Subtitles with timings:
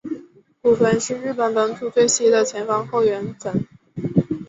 [0.63, 3.67] 古坟是日本本土最西的前方后圆坟。